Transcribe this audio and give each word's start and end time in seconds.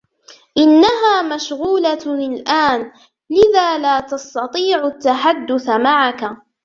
إنها 0.57 1.35
مشغولة 1.35 1.99
الآن, 2.05 2.91
لذا 3.29 3.77
لا 3.77 3.99
تستطيع 3.99 4.87
التحدث 4.87 5.69
معك. 5.69 6.35